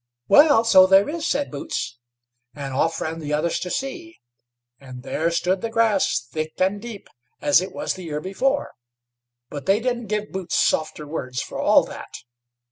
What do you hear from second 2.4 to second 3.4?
and off ran the